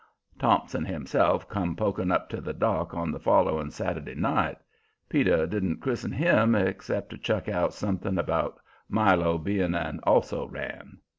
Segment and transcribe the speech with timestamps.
[0.39, 4.57] Thompson himself come poking up to the dock on the following Saturday night;
[5.09, 8.59] Peter didn't christen him, except to chuck out something about
[8.89, 10.97] Milo's being an "also ran."